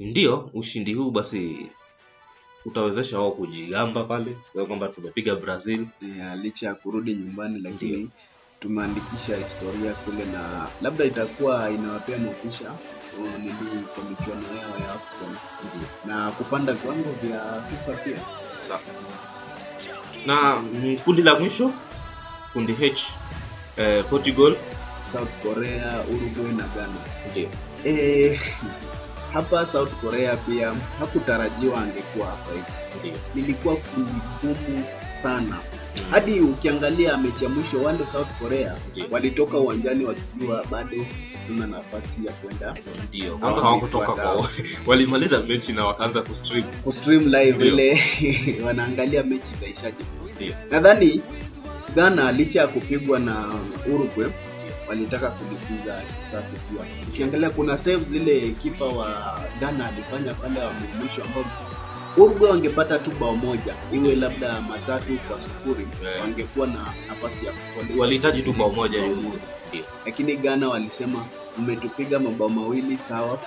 ndio 0.00 0.50
ushindi 0.54 0.94
huu 0.94 1.10
basi 1.10 1.66
utawezesha 2.64 3.18
wao 3.18 3.30
kujigamba 3.32 4.04
pale 4.04 4.36
kwamba 4.66 4.88
tumepiga 4.88 5.34
brazil 5.34 5.86
yeah, 6.16 6.38
licha 6.38 6.66
ya 6.66 6.74
kurudi 6.74 7.14
nyumbani 7.14 7.58
lakini 7.60 8.10
tumeandikisha 8.60 9.36
historia 9.36 9.92
kule 9.92 10.24
na 10.24 10.68
labda 10.82 11.04
itakuwa 11.04 11.70
inawapea 11.70 12.18
motisha 12.18 12.72
nili 13.38 13.84
kwa 13.94 14.04
michuano 14.04 14.46
yao 14.60 14.78
ya 14.80 14.92
AFCON 14.94 15.36
na 16.06 16.30
kupanda 16.30 16.72
viwango 16.72 17.12
vya 17.22 17.62
FIFA 17.70 17.92
pia. 17.92 18.16
Sawa. 18.60 18.80
na 20.26 20.56
mm, 20.56 20.96
kundi 21.04 21.22
la 21.22 21.38
mwisho 21.38 21.72
kundi 22.52 22.72
h 22.72 23.00
eh, 23.76 24.04
portugal 24.10 24.56
South 25.12 25.30
Korea, 25.42 26.00
Uruguay 26.10 26.52
na 26.52 26.64
Ghana. 26.74 26.94
ndio 27.30 27.48
Eh, 27.84 28.40
hapa 29.36 29.66
South 29.66 29.92
Korea 30.00 30.36
pia 30.36 30.72
hakutarajiwa 30.98 31.80
angekuwa 31.80 32.26
hapa 32.26 32.52
hivi. 32.52 33.16
Nilikuwa 33.34 33.76
Lilikuwa 33.96 34.82
sana. 35.22 35.56
Hadi 36.10 36.40
ukiangalia 36.40 37.16
mechi 37.16 37.44
ya 37.44 37.50
mwisho 37.50 37.82
wande 37.82 38.06
South 38.06 38.28
Korea 38.42 38.74
walitoka 39.10 39.58
uwanjani 39.58 40.04
wakijua 40.04 40.64
bado 40.70 40.96
tuna 41.46 41.66
nafasi 41.66 42.26
ya 42.26 42.32
kwenda. 42.32 42.74
Ndio. 43.08 43.38
Kwanza 43.38 43.60
hawakutoka 43.60 44.06
kwa 44.12 44.48
walimaliza 44.86 45.40
mechi 45.42 45.72
na 45.72 45.86
wakaanza 45.86 46.22
kustream. 46.22 46.64
Kustream 46.84 47.24
live 47.26 47.66
ile. 47.66 48.00
Wanaangalia 48.66 49.22
mechi 49.22 49.50
itaishaje. 49.58 50.04
Nadhani 50.70 51.20
Ghana 51.94 52.32
licha 52.32 52.60
ya 52.60 52.66
kupigwa 52.66 53.18
na 53.18 53.44
Uruguay 53.94 54.30
walitaka 54.88 55.30
kulipiza 55.30 56.02
kisasi 56.20 56.56
pia. 56.56 56.86
Ukiangalia 57.08 57.50
kuna 57.50 57.78
save 57.78 58.04
zile 58.04 58.50
kipa 58.62 58.84
wa 58.84 59.40
Ghana 59.60 59.88
alifanya 59.88 60.34
pale 60.34 60.60
wa 60.60 60.72
mwisho 61.00 61.22
ambao 61.24 61.44
Uruguay 62.16 62.50
wangepata 62.50 62.98
tu 62.98 63.10
bao 63.20 63.36
moja 63.36 63.74
iwe 63.92 64.14
labda 64.16 64.60
matatu 64.60 65.18
kwa 65.28 65.40
sufuri 65.40 65.86
Yeah. 66.04 66.20
wangekuwa 66.20 66.66
na 66.66 66.86
nafasi 67.08 67.46
ya 67.46 67.52
walihitaji 67.98 68.42
tu 68.42 68.52
bao 68.52 68.70
moja 68.70 68.98
lakini 70.06 70.36
Ghana 70.36 70.68
walisema 70.68 71.24
mmetupiga 71.58 72.18
mabao 72.18 72.48
mawili 72.48 72.98
sawa 72.98 73.38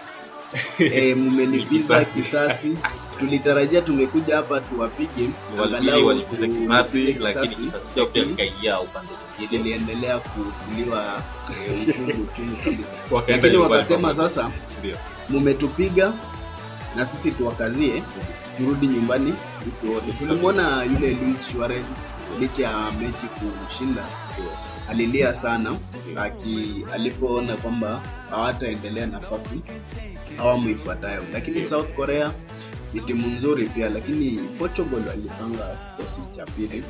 e, 0.79 1.15
mmelipiza 1.15 2.05
kisasi. 2.05 2.77
Tulitarajia 3.19 3.81
tumekuja 3.81 4.35
hapa 4.35 4.61
tuwapige 4.61 5.29
angalau 5.65 6.05
walipiza 6.07 6.47
kisasi 6.47 7.13
lakini 7.13 7.47
kisasi, 7.47 7.55
kisasi 7.61 7.95
chao 7.95 8.05
pia 8.05 8.25
kikaingia 8.25 8.79
upande 8.79 9.09
mwingine. 9.39 9.61
Iliendelea 9.61 10.19
kutiliwa 10.19 11.23
eh, 11.49 11.89
uchungu 11.89 12.11
uchungu 12.33 12.55
kabisa, 12.65 12.93
lakini 13.27 13.57
wakasema 13.57 14.15
sasa 14.15 14.51
mumetupiga 15.29 16.07
mmetupiga 16.09 16.13
na 16.95 17.05
sisi 17.05 17.31
tuwakazie, 17.31 18.03
turudi 18.57 18.87
nyumbani 18.87 19.33
sisi 19.63 19.87
wote. 19.87 20.11
Tulimwona 20.11 20.83
yule 20.83 21.17
Luis 21.25 21.45
Suarez 21.51 21.85
licha 22.39 22.63
ya 22.63 22.91
mechi 22.91 23.27
kushinda. 23.27 24.03
Alilia 24.89 25.33
sana 25.33 25.75
aki 26.15 26.85
alipoona 26.93 27.55
kwamba 27.57 28.01
hawataendelea 28.29 29.05
nafasi 29.05 29.61
awamu 30.39 30.69
ifuatayo, 30.69 31.23
lakini 31.33 31.65
South 31.65 31.93
Korea 31.95 32.31
ni 32.93 33.01
timu 33.01 33.27
nzuri 33.27 33.65
pia, 33.65 33.89
lakini 33.89 34.31
Portugal 34.59 35.07
walipanga 35.07 35.77
kikosi 35.97 36.21
cha 36.35 36.45
pili, 36.45 36.83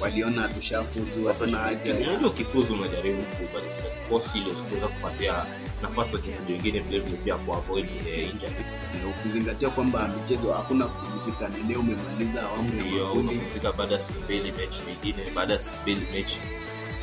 waliona 0.00 0.48
tushafuzu, 0.48 1.26
hatuna 1.28 1.58
haja. 1.58 1.94
Unajua 1.94 2.30
ukifuzu 2.30 2.74
unajaribu 2.74 3.22
kubadilisha 3.22 3.82
kikosi 4.02 4.38
ili 4.38 4.50
usiweza 4.50 4.86
kupatia 4.86 5.44
nafasi 5.82 6.16
wachezaji 6.16 6.52
wengine 6.52 6.78
vile 6.80 6.98
vile 7.00 7.16
pia 7.16 7.34
kuavoid 7.36 7.86
eh, 8.08 8.18
injuries. 8.30 8.76
Ukizingatia 9.20 9.68
kwamba 9.70 10.08
michezo 10.22 10.52
hakuna 10.52 10.84
kupumzika, 10.86 11.48
ni 11.48 11.68
leo 11.68 11.80
umemaliza 11.80 12.42
awamu 12.42 12.96
ya 12.98 13.04
unapumzika 13.04 13.72
baada 13.72 13.94
ya 13.94 14.00
siku 14.00 14.20
mbili 14.24 14.52
mechi 14.52 14.80
nyingine 14.88 15.30
baada 15.34 15.52
ya 15.54 15.60
siku 15.60 15.76
mbili 15.82 16.06
mechi. 16.14 16.38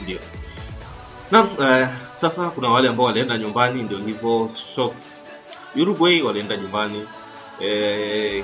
Ndio. 0.03 0.19
Naam 1.31 1.47
uh, 1.57 1.87
sasa 2.15 2.49
kuna 2.49 2.69
wale 2.69 2.89
ambao 2.89 3.05
walienda 3.05 3.37
nyumbani 3.37 3.83
ndio 3.83 3.97
hivyo 3.97 4.49
shock 4.75 4.93
uruguay 5.75 6.21
walienda 6.21 6.57
nyumbani 6.57 7.07
eh, 7.61 8.43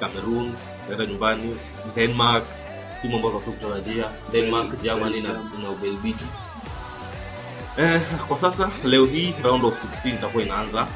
cameroon 0.00 0.52
walienda 0.82 1.06
nyumbani 1.12 1.56
denmark 1.94 2.44
timu 3.02 3.16
ambazo 3.16 3.38
hatukutarajia 3.38 4.04
denmark 4.32 4.82
germany 4.82 5.20
na, 5.20 5.28
na 5.62 5.70
ubelgiji. 5.70 6.26
Eh, 7.78 8.00
kwa 8.28 8.38
sasa 8.38 8.70
leo 8.84 9.06
hii 9.06 9.34
round 9.42 9.64
of 9.64 9.84
16 10.04 10.14
itakuwa 10.14 10.42
inaanza. 10.42 10.86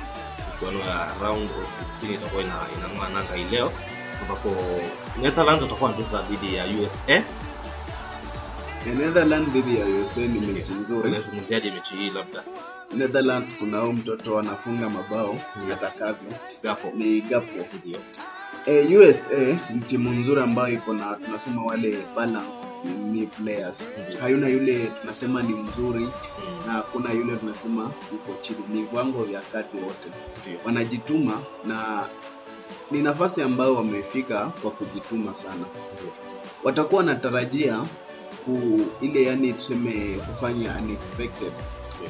Michuano 0.52 0.78
ya 0.90 1.08
round 1.22 1.50
of 1.50 2.02
16 2.04 2.14
itakuwa 2.14 2.42
ina, 2.42 2.54
inang'oa 2.78 3.08
nanga 3.08 3.34
hii 3.34 3.44
leo 3.50 3.72
ambapo 4.22 4.56
netherlands 5.22 5.62
watakuwa 5.62 5.90
wanacheza 5.90 6.22
dhidi 6.22 6.54
ya 6.54 6.64
usa 6.66 7.22
Netherlands 8.86 9.50
dhidi 9.50 9.78
ya 9.80 9.86
USA 9.86 10.20
ni 10.20 10.40
mechi 10.40 10.72
nzuri. 10.72 11.08
unazungumziaje 11.08 11.70
mechi 11.70 11.94
hii 11.94 12.10
labda 12.10 12.42
Netherlands 12.96 13.54
kuna 13.58 13.78
huyu 13.78 13.92
mtoto 13.92 14.38
anafunga 14.38 14.90
mabao 14.90 15.36
Ndio. 15.62 15.74
atakavyo, 15.74 16.32
gapo 16.62 16.90
ni 16.96 17.20
Gapo. 17.20 17.64
ndio 17.84 17.98
Eh, 18.66 18.90
USA 18.98 19.58
ni 19.74 19.80
timu 19.86 20.10
nzuri 20.10 20.40
ambayo 20.40 20.74
iko 20.74 20.92
na 20.94 21.14
tunasema 21.14 21.62
wale 21.64 21.98
balanced 22.16 22.54
ni 23.12 23.26
players. 23.26 23.78
Ndio. 24.08 24.20
Hayuna 24.20 24.48
yule 24.48 24.90
tunasema 25.00 25.42
ni 25.42 25.54
mzuri 25.54 26.00
Mm, 26.00 26.66
na 26.66 26.80
kuna 26.82 27.12
yule 27.12 27.36
tunasema 27.36 27.84
uko 28.12 28.32
chini, 28.40 28.58
ni 28.72 28.82
viwango 28.82 29.22
vya 29.24 29.40
kati 29.40 29.76
wote. 29.76 30.08
yeah. 30.50 30.66
Wanajituma 30.66 31.40
na 31.66 32.04
ni 32.90 32.98
nafasi 33.02 33.42
ambayo 33.42 33.74
wamefika 33.74 34.46
kwa 34.62 34.70
kujituma 34.70 35.34
sana. 35.34 35.54
yeah. 36.04 36.14
Watakuwa 36.64 36.98
wanatarajia 36.98 37.84
ku 38.44 38.80
ile 39.00 39.22
yani 39.24 39.52
tuseme 39.52 40.16
kufanya 40.26 40.76
unexpected 40.84 41.52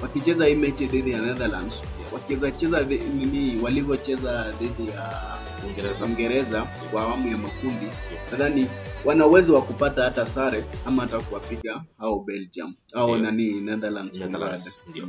wakicheza 0.03 0.47
hii 0.47 0.55
mechi 0.55 0.87
dhidi 0.87 1.11
ya 1.11 1.21
Netherlands 1.23 1.83
wakicheza 2.13 2.81
nini 3.15 3.63
walivyocheza 3.63 4.51
dhidi 4.61 4.91
ya 4.91 5.23
Uingereza 5.67 6.05
Uingereza 6.05 6.63
kwa 6.63 7.03
awamu 7.03 7.31
ya 7.31 7.37
makundi, 7.39 7.87
nadhani 8.33 8.67
wana 9.05 9.27
uwezo 9.27 9.55
wa 9.55 9.63
kupata 9.63 10.05
hata 10.05 10.27
sare 10.27 10.65
ama 10.87 11.03
hata 11.03 11.19
kuwapiga 11.21 11.83
au 11.99 12.25
Belgium 12.25 12.75
au 12.95 13.17
nani 13.17 13.61
Netherlands. 13.61 14.19
Netherlands, 14.19 14.81
ndio. 14.91 15.09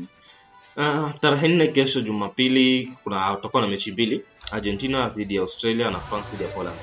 Uh, 0.78 1.10
tarehe 1.22 1.48
nne 1.48 1.68
kesho 1.68 2.02
Jumapili 2.02 2.92
kuna 3.04 3.34
utakuwa 3.38 3.62
na 3.62 3.68
mechi 3.68 3.92
mbili 3.92 4.24
Argentina 4.52 5.10
dhidi 5.10 5.36
ya 5.36 5.42
Australia 5.42 5.90
na 5.92 6.00
France 6.00 6.30
dhidi 6.32 6.44
ya 6.44 6.50
Poland. 6.50 6.78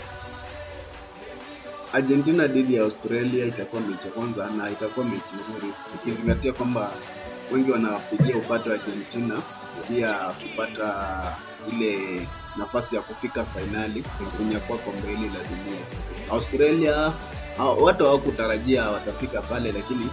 Argentina 1.93 2.47
dhidi 2.47 2.75
ya 2.75 2.83
Australia 2.83 3.47
itakuwa 3.47 3.83
mechi 3.83 4.07
ya 4.07 4.13
kwanza 4.13 4.51
na 4.51 4.71
itakuwa 4.71 5.07
mechi 5.07 5.35
nzuri, 5.35 5.73
ukizingatia 5.95 6.53
kwamba 6.53 6.93
wengi 7.53 7.71
wanapigia 7.71 8.37
upate 8.37 8.69
wa 8.71 8.75
Argentina 8.75 9.35
pia 9.89 10.13
kupata 10.15 10.95
ile 11.73 12.21
nafasi 12.59 12.97
ya 12.97 13.03
kufika 13.03 13.45
fainali 13.45 14.05
kunyakua 14.37 14.79
kombe 14.79 15.09
hili 15.09 15.23
la 15.29 15.41
dunia. 15.49 15.81
Australia 16.31 17.13
watu 17.83 18.05
hawakutarajia 18.05 18.91
watafika 18.91 19.43
pale, 19.43 19.73
lakini 19.73 20.07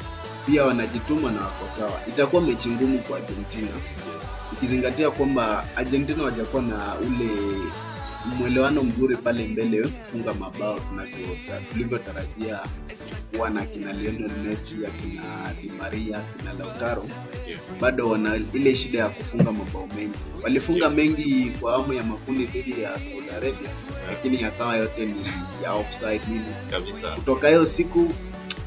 pia 0.45 0.63
wanajituma 0.65 1.31
na 1.31 1.41
wako 1.41 1.65
sawa. 1.77 1.99
Itakuwa 2.07 2.41
mechi 2.41 2.69
ngumu 2.69 2.99
kwa 2.99 3.17
Argentina, 3.17 3.71
ukizingatia 4.53 5.11
kwamba 5.11 5.65
Argentina 5.75 6.23
wajakuwa 6.23 6.61
na 6.63 6.95
ule 6.95 7.31
mwelewano 8.39 8.83
mzuri 8.83 9.17
pale 9.17 9.47
mbele 9.47 9.87
kufunga 9.87 10.33
mabao 10.33 10.79
tulivyotarajia 11.71 12.59
kuwa 13.35 13.49
na 13.49 13.65
kina 13.65 13.93
Lionel 13.93 14.31
Messi, 14.43 14.75
akina 14.85 15.53
Di 15.61 15.69
Maria, 15.69 16.17
akina 16.17 16.53
Lautaro 16.53 17.07
bado 17.81 18.09
wana 18.09 18.39
ile 18.53 18.75
shida 18.75 18.99
ya 18.99 19.09
kufunga 19.09 19.51
mabao 19.51 19.87
mengi. 19.97 20.17
Walifunga 20.43 20.89
mengi 20.89 21.51
kwa 21.61 21.73
awamu 21.73 21.93
ya 21.93 22.03
makundi 22.03 22.45
dhidi 22.45 22.81
ya 22.81 22.89
Saudi 22.93 23.29
Arabia, 23.31 23.69
lakini 24.09 24.41
yakawa 24.41 24.75
yote 24.75 25.05
ni 25.05 25.15
ya 25.63 25.73
offside 25.73 26.21
nini. 26.27 26.45
Kabisa. 26.71 27.07
Kutoka 27.11 27.47
hiyo 27.47 27.65
siku 27.65 28.13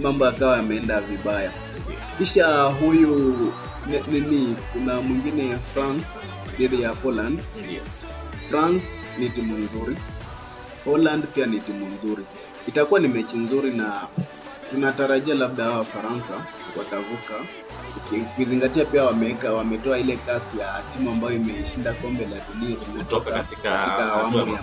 mambo 0.00 0.26
yakawa 0.26 0.56
yameenda 0.56 1.00
vibaya. 1.00 1.52
Kisha 2.18 2.62
huyu 2.62 3.52
nini, 4.12 4.56
kuna 4.72 5.00
mwingine 5.00 5.58
France 5.74 6.06
dhidi 6.58 6.82
ya 6.82 6.92
Poland. 6.92 7.38
France 8.50 8.86
ni 9.18 9.28
timu 9.28 9.56
nzuri, 9.58 9.96
Poland 10.84 11.24
pia 11.26 11.46
ni 11.46 11.60
timu 11.60 11.86
nzuri. 11.86 12.24
Itakuwa 12.68 13.00
ni 13.00 13.08
mechi 13.08 13.36
nzuri 13.36 13.70
na 13.70 14.02
tunatarajia 14.70 15.34
labda 15.34 15.64
hawa 15.64 15.84
Faransa 15.84 16.32
watavuka, 16.78 17.34
ukizingatia 18.34 18.84
pia 18.84 19.04
wameweka 19.04 19.52
wametoa 19.52 19.98
ile 19.98 20.16
kasi 20.16 20.58
ya 20.58 20.82
timu 20.92 21.10
ambayo 21.10 21.34
imeshinda 21.36 21.92
kombe 21.92 22.24
la 22.26 22.36
dunia 22.54 22.76
Kutoka 22.76 23.30
katika 23.30 23.72
katika 23.72 24.12
awamu 24.12 24.38
ya 24.38 24.58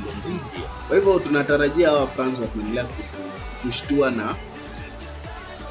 Kwa 0.87 0.97
hivyo 0.97 1.19
tunatarajia 1.19 1.89
hawa 1.89 2.07
France 2.07 2.41
wataendelea 2.41 2.85
kushtua 3.63 4.11
na 4.11 4.35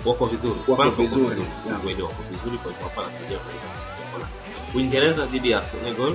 Wako 0.04 0.26
vizuri. 0.26 0.60
Wako 0.68 0.90
vizuri. 0.90 1.42
Kweli 1.82 2.02
wako 2.02 2.22
vizuri 2.30 2.58
kwa 2.58 2.72
hivyo 2.72 2.84
hapa 2.88 3.02
natarajia 3.02 3.38
kuweza. 3.38 4.28
Uingereza 4.74 5.26
dhidi 5.26 5.50
ya 5.50 5.62
Senegal. 5.62 6.14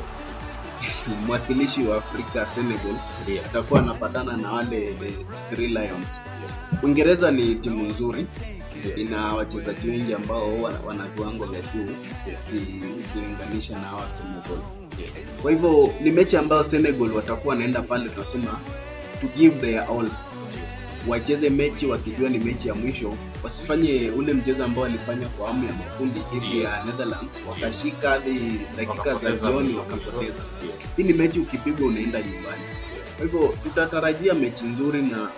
Mwakilishi 1.28 1.84
wa 1.84 1.98
Afrika 1.98 2.46
Senegal 2.46 2.96
Ndio. 3.24 3.42
atakuwa 3.46 3.80
anapatana 3.80 4.38
na 4.38 4.52
wale 4.52 4.94
Three 5.50 5.68
Lions. 5.68 6.08
Uingereza 6.84 7.31
ni 7.31 7.56
timu 7.56 7.84
nzuri, 7.90 8.26
ina 8.96 9.34
wachezaji 9.34 9.90
wengi 9.90 10.14
ambao 10.14 10.62
wana, 10.62 10.80
wana 10.88 11.04
viwango 11.08 11.46
vya 11.46 11.62
juu 11.62 11.92
ukilinganisha 13.00 13.74
yeah. 13.74 13.84
na 13.86 13.90
hawa 13.90 14.10
Senegal. 14.10 14.64
Kwa 15.42 15.52
hivyo 15.52 15.94
ni 16.02 16.12
mechi 16.12 16.38
ambayo 16.38 16.64
Senegal 16.64 17.12
watakuwa 17.12 17.54
wanaenda 17.54 17.81
pale, 17.81 18.10
tunasema 18.10 18.60
to 19.22 19.28
give 19.38 19.56
their 19.62 19.80
all, 19.80 20.10
wacheze 21.08 21.50
mechi 21.50 21.86
wakijua 21.88 22.30
ni 22.30 22.40
mechi 22.40 22.68
ya 22.68 22.76
mwisho, 22.76 23.14
wasifanye 23.44 24.12
ule 24.18 24.34
mchezo 24.34 24.64
ambao 24.66 24.84
walifanya 24.84 25.28
kwa 25.28 25.48
awamu 25.48 25.66
ya 25.68 25.74
makundi 25.74 26.20
dhidi 26.34 26.62
ya 26.64 26.84
Netherlands, 26.86 27.42
wakashika 27.50 28.10
hadi 28.10 28.60
dakika 28.78 29.16
za 29.16 29.32
jioni 29.32 29.76
wakapoteza. 29.76 30.44
Hii 30.98 31.04
ni 31.04 31.14
mechi 31.14 31.40
ukipigwa 31.40 31.88
unaenda 31.88 32.20
nyumbani. 32.22 32.64
Kwa 33.18 33.26
hivyo 33.26 33.54
tutatarajia 33.64 34.34
mechi 34.34 34.64
nzuri, 34.66 35.02
na 35.02 35.30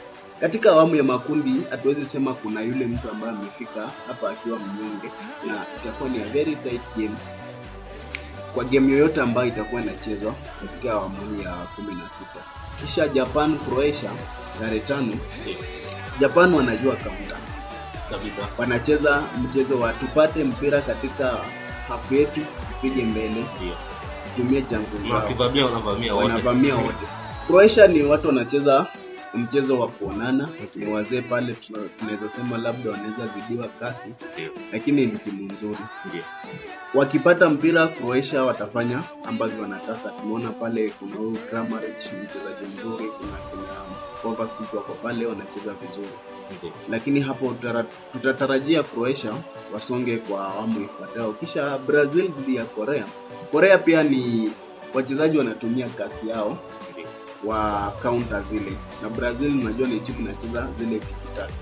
katika 0.42 0.71
awamu 0.71 0.95
ya 0.95 1.03
makundi 1.03 1.53
hatuwezi 1.69 2.06
sema 2.06 2.33
kuna 2.33 2.62
yule 2.62 2.86
mtu 2.86 3.09
ambaye 3.09 3.33
amefika 3.33 3.92
hapa 4.07 4.30
akiwa 4.30 4.59
mnyonge, 4.59 5.07
na 5.48 5.65
itakuwa 5.81 6.09
ni 6.09 6.18
a 6.21 6.25
very 6.33 6.56
tight 6.56 6.81
game 6.98 7.15
kwa 8.53 8.63
game 8.63 8.92
yoyote 8.92 9.21
ambayo 9.21 9.48
itakuwa 9.48 9.81
inachezwa 9.81 10.36
katika 10.62 10.94
awamu 10.94 11.42
ya 11.42 11.51
kumi 11.51 11.88
na 11.95 12.09
sita. 12.09 12.45
Kisha 12.86 13.07
Japan 13.07 13.57
Croatia 13.59 14.09
tarehe 14.59 14.80
tano. 14.80 15.13
Japan 16.19 16.53
wanajua 16.53 16.95
kaunta, 16.95 17.36
Kabisa. 18.11 18.41
wanacheza 18.57 19.23
mchezo 19.43 19.79
wa 19.79 19.93
tupate 19.93 20.43
mpira 20.43 20.81
katika 20.81 21.37
hafu 21.87 22.13
yetu, 22.15 22.39
tupige 22.73 23.03
mbele, 23.03 23.45
tumie 24.35 24.61
chanzo 24.61 24.97
zao 25.09 25.17
wanavamia 26.15 26.75
wote. 26.75 27.05
Croatia 27.47 27.87
ni 27.87 28.03
watu 28.03 28.27
wanacheza 28.27 28.87
mchezo 29.33 29.79
wa 29.79 29.87
kuonana, 29.87 30.49
ni 30.75 30.93
wazee 30.93 31.21
pale, 31.21 31.53
tuna- 31.53 31.87
tunaweza 31.99 32.29
sema 32.29 32.57
labda 32.57 32.91
wanaweza 32.91 33.27
zidiwa 33.27 33.67
kasi, 33.79 34.09
lakini 34.73 35.05
ni 35.05 35.17
timu 35.19 35.51
nzuri. 35.53 35.77
Wakipata 36.93 37.49
mpira 37.49 37.87
Croatia 37.87 38.43
watafanya 38.43 39.01
ambavyo 39.25 39.61
wanataka. 39.61 40.09
Tumeona 40.21 40.49
pale 40.49 40.89
kuna 40.89 41.15
huyu 41.15 41.37
Kramaric 41.49 41.97
mchezaji 41.97 42.65
mzuri, 42.77 43.05
kuna 43.05 43.37
Kovacic 44.21 44.73
wako 44.73 44.93
pale 45.03 45.25
wanacheza 45.25 45.73
vizuri, 45.81 46.13
Ndio. 46.59 46.71
lakini 46.89 47.19
hapo 47.21 47.56
tutatarajia 48.13 48.83
Croatia 48.83 49.31
wasonge 49.74 50.18
kwa 50.18 50.45
awamu 50.48 50.81
ifuatayo. 50.86 51.31
Kisha 51.33 51.77
Brazil 51.77 52.27
dhidi 52.27 52.56
ya 52.56 52.65
Korea. 52.65 53.03
Korea 53.51 53.77
pia 53.77 54.03
ni 54.03 54.51
wachezaji 54.94 55.38
wanatumia 55.38 55.88
kasi 55.89 56.30
yao 56.30 56.57
wa 57.45 57.94
counter 58.01 58.44
zile, 58.51 58.71
na 59.03 59.09
Brazil 59.09 59.51
unajua 59.62 59.88
ni 59.88 60.00
timu 60.00 60.19
inacheza 60.19 60.68
zile 60.80 61.00
tikitaka. 61.00 61.53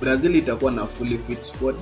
Brazil 0.00 0.36
itakuwa 0.36 0.72
na 0.72 0.86
fully 0.86 1.18
fit 1.18 1.40
squad 1.40 1.76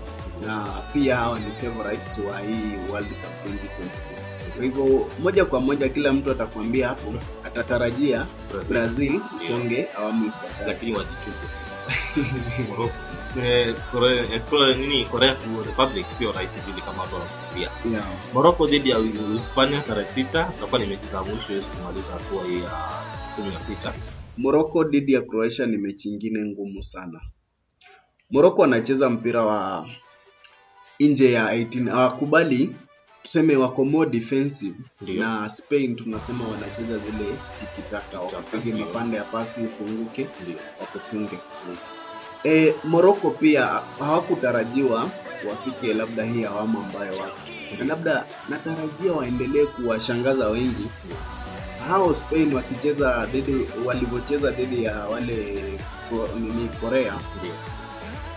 na 0.47 0.67
pia 0.93 1.17
hawa 1.17 1.39
ni 1.39 1.51
favorites 1.51 2.19
wa 2.19 2.39
hii 2.41 2.93
World 2.93 3.09
Cup 3.09 3.53
2022. 3.53 4.55
Kwa 4.57 4.65
hivyo 4.65 5.07
moja 5.23 5.45
kwa 5.45 5.61
moja 5.61 5.89
kila 5.89 6.13
mtu 6.13 6.31
atakwambia 6.31 6.89
hapo 6.89 7.15
atatarajia 7.47 8.27
Brazil. 8.53 8.69
Brazil 8.69 9.21
songe 9.49 9.87
awamu 9.99 10.27
ifuatao 10.27 10.67
Lakini 10.69 10.93
wajichuke. 10.93 11.47
Korea, 14.51 14.77
nini 14.77 15.05
Korea 15.05 15.37
Republic 15.67 16.07
sio 16.19 16.33
rahisi 16.33 16.61
vile 16.61 16.81
kama 16.87 17.03
watu 17.03 17.15
wanafikiria. 17.15 17.71
Yeah. 17.93 18.07
Morocco 18.35 18.67
dhidi 18.67 18.91
ya 18.91 18.99
Hispania 19.35 19.81
tarehe 19.81 20.09
sita 20.09 20.51
zitakuwa 20.55 20.81
ni 20.81 20.87
mechi 20.87 21.07
za 21.07 21.23
mwisho 21.23 21.53
hizo 21.53 21.67
kumaliza 21.67 22.13
hatua 22.13 22.45
hii 22.45 22.63
ya 22.63 22.71
kumi 23.37 23.49
na 23.55 23.61
sita. 23.61 23.93
Morocco 24.39 24.85
dhidi 24.85 25.13
ya 25.13 25.23
Croatia 25.23 25.67
ni 25.67 25.77
mechi 25.77 26.09
ingine 26.09 26.45
ngumu 26.45 26.83
sana. 26.83 27.21
Morocco 28.31 28.65
anacheza 28.65 29.11
mpira 29.11 29.45
wa 29.45 29.89
nje 31.01 31.33
ya 31.33 31.55
18 31.57 31.91
hawakubali 31.91 32.77
tuseme 33.22 33.56
wako 33.56 33.84
more 33.84 34.11
defensive 34.11 34.75
Ndiyo. 35.00 35.25
na 35.25 35.49
Spain 35.50 35.96
tunasema 35.96 36.44
wanacheza 36.44 36.99
zile 36.99 37.26
tikitaka 37.61 38.20
wakapige 38.20 38.75
mapande 38.75 39.17
ya 39.17 39.25
pasi 39.25 39.61
ufunguke 39.61 40.26
wakufunge. 40.81 41.38
E, 42.44 42.75
Morocco 42.84 43.31
pia 43.31 43.81
hawakutarajiwa 43.99 45.11
wafike 45.49 45.94
labda 45.94 46.25
hii 46.25 46.44
awamu 46.44 46.78
ambayo 46.78 47.19
wako. 47.19 47.38
Na 47.78 47.84
labda 47.84 48.25
natarajia 48.49 49.12
waendelee 49.12 49.67
kuwashangaza 49.67 50.49
wengi. 50.49 50.87
Hao 51.88 52.14
Spain 52.14 52.55
wakicheza 52.55 53.26
dhidi 53.26 53.67
walivyocheza 53.84 54.50
dhidi 54.50 54.84
ya 54.84 54.94
wale 54.96 55.62
nini 56.40 56.69
Korea, 56.81 57.12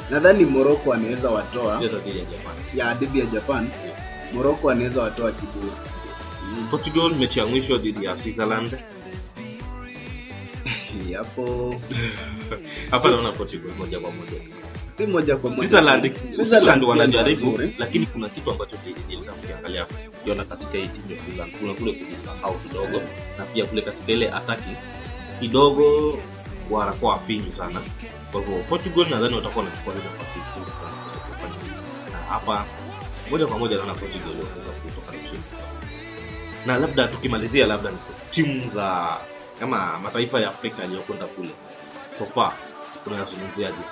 nadhani 0.09 0.45
Morocco 0.45 0.94
anaweza 0.94 1.30
watoa 1.30 1.77
dhidi 1.77 2.19
ya 2.19 2.25
Japan. 2.25 2.97
dhidi 3.00 3.19
ya 3.19 3.25
Japan. 3.25 3.69
Morocco 4.33 4.69
anaweza 4.69 5.01
watoa 5.01 5.31
kiburi. 5.31 5.71
Portugal 6.71 7.15
mechi 7.15 7.39
ya 7.39 7.45
mwisho 7.45 7.77
dhidi 7.77 8.06
ya 8.06 8.18
Switzerland. 8.18 8.77
Hapo 11.18 11.75
Hapa 12.91 13.09
naona 13.09 13.31
Portugal 13.31 13.71
moja 13.77 14.00
kwa 14.00 14.12
moja. 14.12 14.31
si 14.89 15.06
moja 15.07 15.35
kwa 15.38 15.50
moja. 15.50 15.62
Switzerland, 15.62 16.12
Switzerland 16.35 16.83
wanajaribu 16.83 17.59
lakini 17.77 18.06
kuna 18.06 18.30
kitu 18.30 18.51
ambacho 18.51 18.77
nilisa 19.09 19.31
kukiangalia 19.31 19.85
kiona 20.24 20.45
katika 20.45 20.71
hii 20.77 20.88
timu 20.88 21.12
ya 21.12 21.18
Switzerland 21.24 21.53
kuna 21.59 21.74
kule 21.74 21.91
kujisahau 21.94 22.53
kidogo 22.59 23.01
na 23.38 23.45
pia 23.45 23.65
kule 23.65 23.81
katika 23.81 24.12
ile 24.12 24.31
ataki 24.31 24.69
kidogo 25.39 26.18
wanakuwa 26.71 27.12
wafinyu 27.13 27.51
sana. 27.57 27.81
Kwa 28.31 28.41
hivyo 28.41 28.57
Portugal 28.69 29.09
nadhani 29.09 29.35
watakuwa 29.35 29.65
wanachukua 29.65 29.94
nafasi 29.94 30.39
nzuri 30.39 30.71
sana 30.71 30.91
kwa 31.12 31.35
kufanya. 31.35 31.77
Na 32.12 32.18
hapa 32.18 32.65
moja 33.31 33.48
kwa 33.48 33.60
moja 33.60 33.78
naona 33.78 33.94
Portugal 33.94 34.30
wanaweza 34.30 34.72
kutoka 34.72 35.12
na 35.12 35.18
ushindi. 35.18 35.48
Na 36.66 36.78
labda 36.78 37.08
tukimalizia, 37.08 37.68
labda 37.68 37.90
timu 38.30 38.68
za 38.68 39.18
kama 39.60 40.00
mataifa 40.00 40.40
ya 40.40 40.50
Afrika 40.50 40.81
yaliyokwenda 40.81 41.25
kule. 41.25 41.50
So 42.20 42.25
far 42.25 42.52
tunayazungumziaje? 43.04 43.84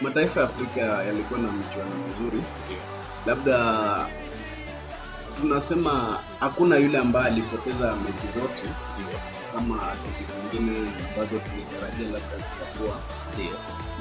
Mataifa 0.00 0.40
ya 0.40 0.46
Afrika 0.46 0.80
yalikuwa 0.80 1.40
na 1.40 1.52
michuano 1.52 1.90
mizuri, 2.08 2.42
labda 3.26 4.08
tunasema 5.40 6.20
hakuna 6.40 6.76
yule 6.76 6.98
ambaye 6.98 7.26
alipoteza 7.26 7.96
mechi 7.96 8.38
zote. 8.40 8.62
Kama 9.54 9.78
timu 10.02 10.28
zingine 10.50 10.78
ambazo 10.78 11.38
tulitarajia 11.38 12.04
labda 12.12 12.36
zitakuwa 12.36 12.96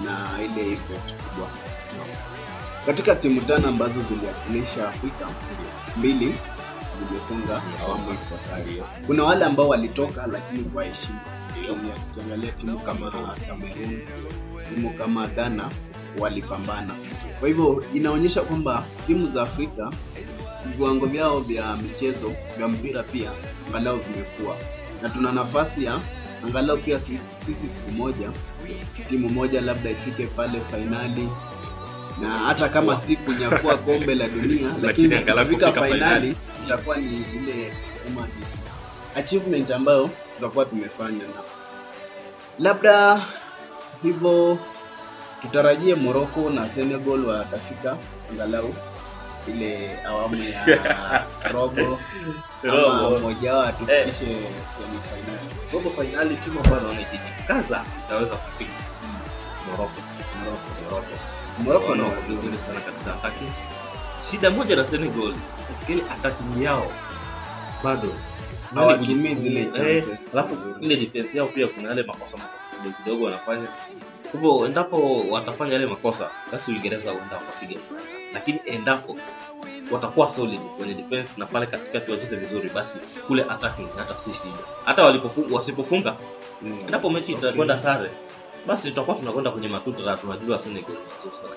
na 0.06 0.30
ile 0.44 0.76
kubwa. 0.76 1.48
Katika 2.86 3.16
timu 3.16 3.42
tano 3.42 3.68
ambazo 3.68 3.94
ziliwakilisha 4.02 4.90
Afrika, 4.90 5.28
mbili 5.98 6.36
zimesonga 7.10 7.62
awamu 7.84 8.04
ifuatayo. 8.14 8.84
Kuna 9.08 9.24
wale 9.24 9.46
ambao 9.46 9.68
walitoka 9.68 10.28
lakini 10.28 10.64
kwa 10.64 10.84
heshima. 10.84 11.20
Ukiangalia 12.12 12.52
timu 12.52 12.80
kama 12.80 13.12
Cameroon, 13.12 14.00
timu 14.76 14.90
kama 14.90 15.28
Ghana 15.28 15.70
walipambana. 16.20 16.94
Kwa 17.40 17.48
hivyo 17.48 17.84
inaonyesha 17.94 18.42
kwamba 18.42 18.84
timu 19.08 19.28
za 19.32 19.42
Afrika 19.42 19.92
viwango 20.78 21.06
vyao 21.06 21.40
vya 21.40 21.76
michezo 21.76 22.34
vya 22.58 22.68
mpira 22.68 23.04
pia 23.04 23.32
angalau 23.68 23.98
vimekuwa 23.98 24.58
na 25.02 25.10
tuna 25.10 25.32
nafasi 25.32 25.86
ya 25.86 26.00
angalau 26.46 26.78
pia 26.78 27.00
sisi 27.00 27.68
siku 27.70 27.92
moja 27.92 28.30
timu 29.10 29.30
moja 29.30 29.62
labda 29.62 29.90
ifike 29.90 30.28
pale 30.28 30.60
fainali 30.72 31.30
na 32.22 32.30
hata 32.30 32.70
kama 32.70 32.98
si 32.98 33.16
kunyakua 33.16 33.78
kombe 33.78 34.16
la 34.16 34.28
dunia 34.28 34.70
lakini 34.82 35.20
kufika 35.20 35.72
fainali 35.72 36.36
itakuwa 36.66 36.98
ni 36.98 37.06
ile 37.36 37.74
sema 38.04 38.28
achievement 39.16 39.72
ambayo 39.72 40.10
tutakuwa 40.36 40.66
tumefanya 40.66 41.20
na 41.20 41.42
labda 42.60 43.22
hivyo 44.04 44.58
tutarajie 45.42 45.96
Morocco 45.96 46.50
na 46.50 46.70
Senegal 46.70 47.26
watafika 47.26 47.98
angalau 48.32 48.74
ile 49.48 50.00
awamu 50.08 50.36
ya 50.36 50.66
robo 51.54 52.00
ama 52.64 53.10
mmoja 53.20 53.54
wao 53.54 53.64
atufikishe 53.68 54.26
semifinali. 54.26 55.50
robo 55.74 55.90
fainali 55.90 56.36
timu 56.36 56.60
ambayo 56.60 56.82
naona 56.82 57.02
ikijikaza 57.02 57.84
itaweza 58.06 58.36
kufika 58.36 58.72
Morocco. 59.72 60.02
Morocco. 60.44 60.70
Morocco. 60.90 61.16
Morocco 61.64 61.96
na 61.96 62.04
Wana 62.04 62.16
wachezaji 62.16 62.36
vizuri 62.36 62.58
sana 62.68 62.80
katika 62.82 63.14
ataki. 63.14 63.46
Shida 64.32 64.50
moja 64.50 64.76
na 64.76 64.86
Senegal 64.86 65.34
katika 65.68 65.94
ile 65.94 66.04
ataki 66.12 66.64
yao 66.64 66.92
bado 67.84 68.10
Hawatumii 68.76 69.24
Yaani 69.26 69.36
zile 69.42 69.62
eh, 69.62 69.72
chances. 69.74 70.34
Alafu 70.36 70.58
ile 70.82 70.96
defense 70.96 71.38
yao 71.38 71.48
pia 71.48 71.68
kuna 71.68 71.90
yale 71.90 72.04
makosa 72.04 72.38
makosa 72.38 72.66
kidogo 72.78 72.96
kidogo 73.04 73.26
wanafanya. 73.26 73.68
Kwa 74.32 74.40
hivyo 74.40 74.66
endapo 74.66 75.26
watafanya 75.30 75.74
yale 75.74 75.86
makosa, 75.86 76.30
basi 76.52 76.72
Uingereza 76.72 77.12
huenda 77.12 77.36
wakapiga 77.36 77.80
Ufaransa. 77.80 78.14
Lakini 78.34 78.60
endapo 78.66 79.18
watakuwa 79.92 80.30
solid 80.36 80.60
kwenye 80.78 80.94
defense 80.94 81.32
na 81.38 81.46
pale 81.46 81.66
katikati 81.66 82.12
wacheze 82.12 82.36
vizuri 82.36 82.70
basi 82.70 83.00
kule 83.28 83.44
attacking 83.50 83.88
hata 83.98 84.18
si 84.18 84.34
shida 84.34 84.54
hata 84.86 85.04
walipofunga 85.04 85.56
wasipofunga 85.56 86.16
Mm. 86.62 86.80
endapo 86.86 87.10
mechi 87.10 87.32
itakwenda 87.32 87.80
sare 87.80 88.12
basi 88.68 88.90
tutakuwa 88.90 89.18
tunakwenda 89.18 89.52
kwenye 89.52 89.68
matuta 89.68 90.04
na 90.04 90.18
tunajua 90.18 90.60
Senegal 90.60 90.92
ni 90.92 91.18
nzuri 91.20 91.36
sana. 91.36 91.56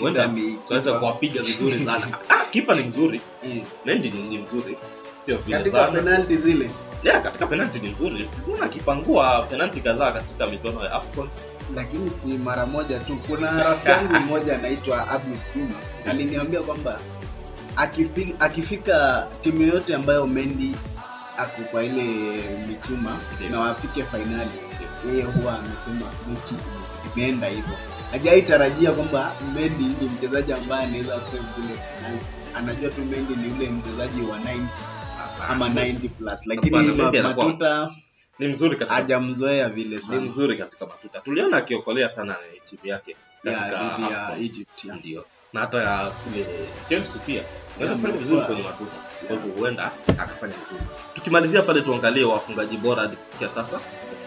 Huenda 0.00 0.28
tunaweza 0.66 0.92
kuwapiga 0.98 1.42
vizuri 1.42 1.84
sana. 1.84 2.06
Ah, 2.28 2.44
kipa 2.50 2.74
ni 2.74 2.82
mzuri. 2.82 3.20
Mm. 3.44 3.60
Mendy 3.84 4.10
ni, 4.10 4.22
ni 4.22 4.38
mzuri. 4.38 4.78
Sio 5.16 5.36
vile 5.36 5.58
katika 5.58 5.84
penalti 5.84 6.36
zile. 6.36 6.70
Yeah, 7.04 7.22
katika 7.22 7.46
penalti 7.46 7.78
ni 7.78 7.88
mzuri. 7.88 8.28
Kuna 8.44 8.64
akipangua 8.66 9.42
penalti 9.42 9.80
kadhaa 9.80 10.12
katika 10.12 10.46
michuano 10.46 10.84
ya 10.84 10.92
AFCON. 10.92 11.28
Lakini 11.74 12.10
si 12.10 12.26
mara 12.26 12.66
moja 12.66 12.98
tu. 12.98 13.16
Kuna 13.28 13.50
rafiki 13.64 13.88
yangu 13.90 14.12
mmoja 14.26 14.54
anaitwa 14.58 15.08
Abdi 15.10 15.36
Kuma 15.52 15.74
aliniambia 16.10 16.60
kwamba 16.60 17.00
akifi, 17.76 18.34
akifika 18.40 19.26
timu 19.40 19.62
yoyote 19.62 19.94
ambayo 19.94 20.26
Mendy 20.26 20.76
ako 21.38 21.62
kwa 21.62 21.84
ile 21.84 22.02
michuma 22.68 23.16
na 23.50 23.60
wafike 23.60 24.02
fainali 24.04 24.50
yeye 25.10 25.22
huwa 25.22 25.58
amesema 25.58 26.10
mechi 26.28 26.54
imeenda 27.14 27.46
hivyo. 27.48 27.74
Hajaitarajia 28.10 28.92
kwamba 28.92 29.32
Mendy 29.54 29.84
ni 29.84 30.08
mchezaji 30.08 30.52
ambaye 30.52 30.86
anaweza 30.86 31.20
save 31.20 31.42
zile 31.56 31.78
penalti 31.96 32.24
anajua 32.56 32.90
tu 32.90 33.00
Mendy 33.00 33.34
ni 33.36 33.48
yule 33.48 33.70
mchezaji 33.70 34.20
wa 34.22 34.38
90 34.38 34.58
ama 35.48 35.68
90 35.68 36.08
plus. 36.08 36.46
Lakini 36.46 36.92
matuta 37.22 37.90
ni 38.38 38.48
mzuri 38.48 38.76
katika 38.76 38.94
hajamzoea 38.96 39.68
vile 39.68 40.00
ni 40.10 40.16
mzuri 40.16 40.58
katika 40.58 40.86
matuta. 40.86 41.20
Tuliona 41.20 41.56
akiokolea 41.56 42.08
sana 42.08 42.36
timu 42.70 42.80
yake 42.84 43.16
katika 43.44 43.66
ya, 43.66 43.98
ya 44.10 44.36
Egypt 44.38 44.84
ndio. 44.84 45.24
Na 45.52 45.60
hata 45.60 45.82
ya 45.82 46.10
kule 46.10 46.46
Chelsea 46.88 47.22
pia. 47.26 47.42
Anaweza 47.76 47.94
kufanya 47.96 48.16
vizuri 48.16 48.40
kwenye 48.42 48.62
matuta. 48.62 48.92
Kwa 49.26 49.36
hivyo 49.36 49.52
huenda 49.52 49.90
akafanya 50.08 50.54
vizuri. 50.54 50.84
Tukimalizia 51.14 51.62
pale 51.62 51.80
tuangalie 51.82 52.24
wafungaji 52.24 52.76
bora 52.76 53.08
kufikia 53.08 53.48
sasa 53.48 53.80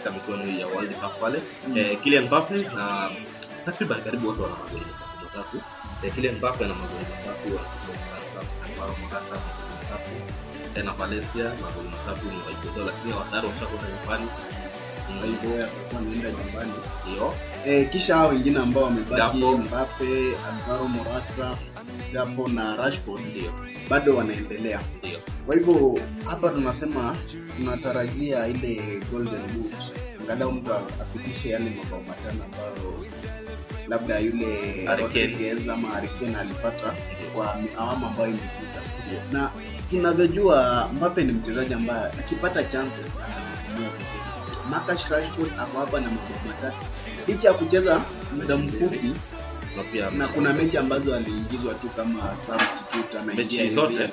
katika 0.08 0.34
michuano 0.34 0.60
ya 0.60 0.68
World 0.68 0.94
Cup 0.96 1.20
pale. 1.22 1.42
Mm. 1.68 1.78
eh, 1.78 1.98
Kylian 2.04 2.26
Mbappe 2.26 2.56
na 2.76 3.10
takriban 3.66 4.02
karibu 4.02 4.28
wote 4.28 4.42
wana 4.42 4.56
magoli 4.56 4.86
matatu. 5.24 5.58
Eh, 6.04 6.14
Kylian 6.14 6.36
Mbappe 6.36 6.66
ana 6.66 6.74
magoli 6.74 7.06
matatu 7.12 7.48
ambao 8.66 8.96
Morata 9.02 9.36
matatu 9.82 10.12
tena 10.74 10.92
Valencia 10.92 11.44
magoli 11.62 11.90
matatu 11.90 12.26
ni 12.26 12.38
waigodo 12.46 12.86
lakini 12.86 13.14
wadaro 13.14 13.50
washakwenda 13.50 13.88
nyumbani 13.90 14.28
Kwa 15.20 15.28
hivyo 15.28 15.64
atakuwa 15.66 16.02
anaenda 16.02 16.30
nyumbani 16.30 16.72
ndio 17.12 17.34
eh, 17.66 17.90
kisha 17.92 18.16
hao 18.16 18.30
wengine 18.30 18.60
ambao 18.60 18.84
wamebaki. 18.84 19.38
Mbappe, 19.38 20.06
Alvaro 20.48 20.88
Morata, 20.88 21.58
Japo 22.14 22.48
na 22.48 22.76
Rashford 22.76 23.22
ndio. 23.26 23.52
Bado 23.90 24.16
wanaendelea. 24.16 24.80
ndio. 25.04 25.20
Kwa 25.46 25.56
hivyo 25.56 26.00
hapa 26.26 26.50
tunasema 26.50 27.16
tunatarajia 27.58 28.48
ile 28.48 29.02
golden 29.12 29.42
boot, 29.54 29.74
angalau 30.22 30.52
mtu 30.52 30.74
apitishe 30.74 31.50
yale 31.50 31.66
mabao 31.70 32.02
matano 32.08 32.44
ambayo 32.44 33.06
labda 33.88 34.20
yule 34.20 34.86
Rodriguez 34.98 35.70
ama 35.70 35.88
Harry 35.88 36.10
alipata 36.40 36.94
kwa 37.36 37.56
awamu 37.78 38.08
ambayo 38.08 38.30
imepita, 38.30 38.82
na 39.32 39.50
tunavyojua 39.90 40.90
Mbappe 40.94 41.24
ni 41.24 41.32
mchezaji 41.32 41.74
ambaye 41.74 42.06
akipata 42.20 42.64
chances. 42.64 43.18
Marcus 44.70 45.10
Rashford 45.10 45.52
ako 45.60 45.80
hapa 45.80 46.00
na 46.00 46.08
mabao 46.10 46.42
matatu 46.48 46.78
licha 47.28 47.48
ya 47.48 47.54
kucheza 47.54 48.02
muda 48.36 48.58
mfupi 48.58 49.14
na 50.18 50.28
kuna 50.28 50.54
mechi 50.54 50.78
ambazo 50.78 51.16
aliingizwa 51.16 51.74
tu 51.74 51.90
kama 51.90 52.22
substitute 52.46 53.36
Mechi 53.36 53.70
zote? 53.70 54.10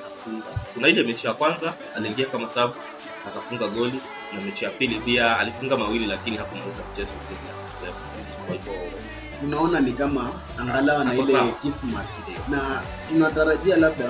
kuna 0.73 0.87
ile 0.87 1.03
mechi 1.03 1.27
ya 1.27 1.33
kwanza 1.33 1.73
aliingia 1.95 2.25
kama 2.25 2.47
sub 2.47 2.71
akafunga 3.27 3.67
goli. 3.67 3.99
Na 4.33 4.41
mechi 4.41 4.65
ya 4.65 4.71
pili 4.71 4.95
pia 4.99 5.39
alifunga 5.39 5.77
mawili 5.77 6.05
lakini 6.05 6.37
hakumaliza 6.37 6.81
mchezo 6.93 7.11
kwa 8.47 8.55
hivyo 8.55 8.73
tunaona 9.39 9.79
ni 9.79 9.93
kama 9.93 10.31
angalau 10.59 11.03
na 11.03 11.13
ile 11.13 11.53
kismat 11.61 12.05
na 12.49 12.81
tunatarajia 13.09 13.75
labda 13.77 14.05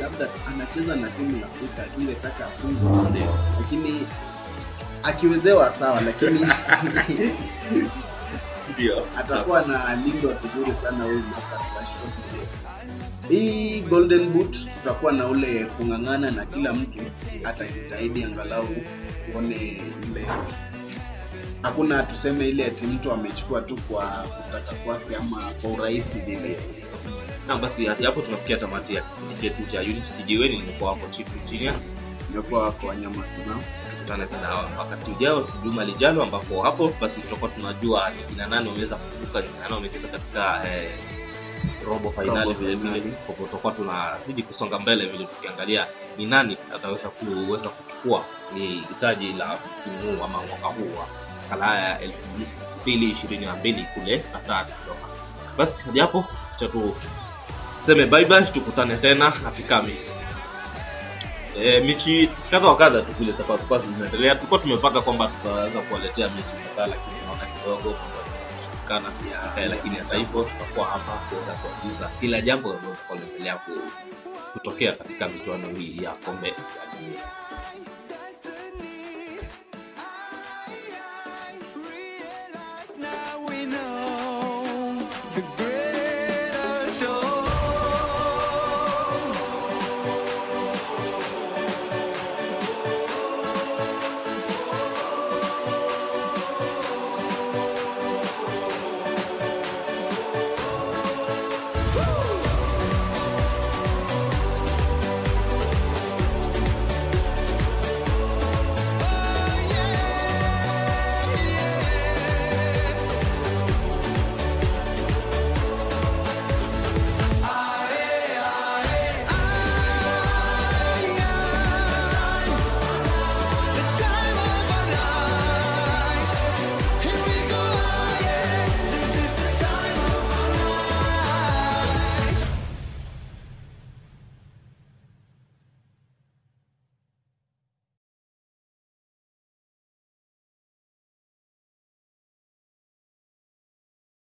labda 0.00 0.28
anacheza 0.48 0.96
na 0.96 1.08
timu 1.10 1.40
ya 1.40 1.46
Afrika 1.46 1.84
ingetaka 2.00 2.46
afunge. 2.46 3.10
Ndio. 3.10 3.34
Lakini 3.60 4.06
akiwezewa 5.04 5.70
sawa 5.70 6.00
lakini 6.00 6.40
ndio 8.74 9.06
atakuwa 9.18 9.62
na 9.62 9.94
lindwa 9.96 10.32
vizuri 10.34 10.72
sana 10.74 11.04
huyu 11.04 11.18
Marcus 11.18 11.66
Rashford. 11.78 12.12
Hii 13.28 13.80
golden 13.80 14.26
boot 14.30 14.50
tutakuwa 14.74 15.12
na 15.12 15.26
ule 15.26 15.64
kung'ang'ana 15.64 16.30
na 16.30 16.46
kila 16.46 16.72
mtu 16.72 16.98
atajitahidi 17.44 18.24
angalau 18.24 18.68
tuone 19.26 19.54
ile 19.54 20.26
hakuna 21.62 22.02
tuseme 22.02 22.48
ile 22.48 22.66
ati 22.66 22.86
mtu 22.86 23.12
amechukua 23.12 23.60
tu 23.62 23.76
kwa 23.88 24.06
kutaka 24.06 24.72
kwake 24.72 25.16
ama 25.16 25.50
kwa 25.62 25.70
urahisi 25.70 26.18
vile. 26.18 26.56
na 27.48 27.56
basi 27.56 27.86
hapo 27.86 28.20
tunafikia 28.22 28.56
tamati 28.56 28.94
ya 28.94 29.02
kipindi 29.02 29.40
chetu 29.42 29.72
cha 29.72 29.80
unity 29.80 30.10
kijiweni 30.18 30.56
nimekuwa 30.56 30.90
wako 30.90 31.06
chief 31.10 31.26
engineer 31.44 31.74
nimekuwa 32.30 32.62
wako 32.62 32.86
wanyama 32.86 33.24
tunao. 33.36 33.60
Tukutane 34.04 34.26
tena 34.26 34.54
wakati 34.78 35.10
ujao 35.10 35.48
juma 35.64 35.84
lijalo 35.84 36.22
ambapo 36.22 36.62
hapo 36.62 36.92
basi 37.00 37.20
tutakuwa 37.20 37.50
tunajua 37.50 38.10
ni 38.10 38.22
kina 38.22 38.46
nani 38.46 38.68
wameweza 38.68 38.96
kuvuka 38.96 39.40
ni 39.40 39.48
kina 39.48 39.60
nani 39.62 39.74
wamecheza 39.74 40.08
katika 40.08 40.62
eh, 40.68 40.90
robo 41.88 42.10
fainali 42.10 42.52
vile 42.52 42.74
vile 42.74 43.00
kwa 43.00 43.34
tutakuwa 43.34 43.72
tunazidi 43.72 44.42
kusonga 44.42 44.78
mbele 44.78 45.06
vile 45.06 45.24
tukiangalia 45.24 45.86
ni 46.18 46.26
nani 46.26 46.56
ataweza 46.74 47.08
kuweza 47.08 47.68
kuchukua 47.68 48.24
ni 48.54 48.66
hitaji 48.66 49.32
la 49.32 49.58
msimu 49.76 49.98
huu 49.98 50.24
ama 50.24 50.38
mwaka 50.38 50.66
huu 50.66 50.98
wa 50.98 51.06
kalaya 51.50 51.88
ya 51.88 52.00
elfu 52.00 52.18
mbili 52.82 53.10
ishirini 53.10 53.46
na 53.46 53.56
mbili 53.56 53.86
kule 53.94 54.18
Qatar. 54.18 54.66
Doha. 54.86 55.08
Basi 55.58 55.82
hadi 55.82 56.00
hapo 56.00 56.24
cha 56.56 56.68
tuseme 57.80 58.06
bye 58.06 58.24
bye, 58.24 58.42
tukutane 58.42 58.96
tena 58.96 59.30
katika 59.30 59.82
mi 59.82 59.96
E, 61.62 61.80
mechi 61.80 62.30
kadha 62.50 62.68
wa 62.68 62.76
kadha 62.76 63.02
tu 63.02 63.24
zitakuwa 63.24 63.56
zitakuwa 63.58 63.78
zinaendelea. 63.78 64.34
Tulikuwa 64.34 64.60
tumepanga 64.60 65.00
kwamba 65.00 65.28
tutaweza 65.28 65.80
kuwaletea 65.80 66.28
mechi 66.28 66.48
kadhaa, 66.68 66.86
lakini 66.86 67.16
naona 67.26 67.46
kidogo 67.46 67.94
kana 68.88 69.10
pia. 69.10 69.66
Lakini 69.68 69.96
hata 69.96 70.16
hivyo 70.16 70.42
tutakuwa 70.42 70.86
hapa 70.86 71.12
kuweza 71.12 71.52
kuwajuza 71.52 72.10
kila 72.20 72.40
jambo 72.40 72.68
ambalo 72.72 72.94
linaendelea 73.14 73.58
kutokea 74.52 74.92
katika 74.92 75.28
michuano 75.28 75.68
hii 75.78 75.98
ya 76.02 76.10
kombe 76.10 76.48
la 76.48 76.54
dunia. 77.00 77.20